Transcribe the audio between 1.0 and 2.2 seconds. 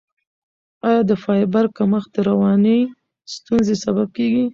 د فایبر کمښت د